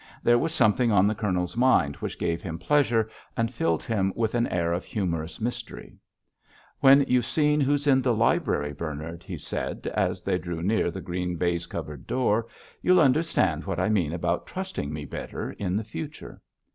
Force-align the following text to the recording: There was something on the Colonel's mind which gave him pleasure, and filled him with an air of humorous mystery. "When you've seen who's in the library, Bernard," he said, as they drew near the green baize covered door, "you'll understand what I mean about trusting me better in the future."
There 0.23 0.39
was 0.39 0.51
something 0.51 0.91
on 0.91 1.05
the 1.05 1.13
Colonel's 1.13 1.55
mind 1.55 1.97
which 1.97 2.17
gave 2.17 2.41
him 2.41 2.57
pleasure, 2.57 3.07
and 3.37 3.53
filled 3.53 3.83
him 3.83 4.11
with 4.15 4.33
an 4.33 4.47
air 4.47 4.73
of 4.73 4.83
humorous 4.83 5.39
mystery. 5.39 5.93
"When 6.79 7.05
you've 7.07 7.27
seen 7.27 7.61
who's 7.61 7.85
in 7.85 8.01
the 8.01 8.11
library, 8.11 8.73
Bernard," 8.73 9.21
he 9.21 9.37
said, 9.37 9.85
as 9.93 10.23
they 10.23 10.39
drew 10.39 10.63
near 10.63 10.89
the 10.89 11.01
green 11.01 11.35
baize 11.35 11.67
covered 11.67 12.07
door, 12.07 12.47
"you'll 12.81 12.99
understand 12.99 13.65
what 13.65 13.79
I 13.79 13.89
mean 13.89 14.11
about 14.11 14.47
trusting 14.47 14.91
me 14.91 15.05
better 15.05 15.51
in 15.51 15.77
the 15.77 15.83
future." 15.83 16.41